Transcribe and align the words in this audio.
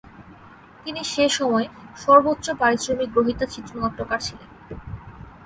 তিনি 0.83 1.01
সে 1.03 1.25
সময়ে 1.29 1.67
সর্বোচ 1.95 2.45
পারিশ্রমিক 2.61 3.09
গ্রহীতা 3.13 3.45
চিত্রনাট্যকার 3.45 4.19
ছিলেন। 4.21 4.49